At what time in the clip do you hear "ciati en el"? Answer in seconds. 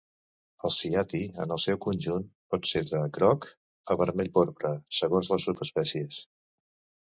0.77-1.61